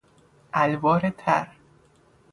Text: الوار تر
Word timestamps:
الوار 0.53 1.09
تر 1.09 1.47